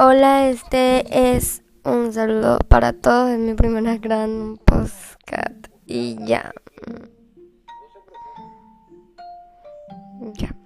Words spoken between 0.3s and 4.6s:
este es un saludo para todos. Es mi primera gran